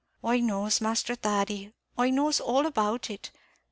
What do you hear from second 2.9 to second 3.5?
it.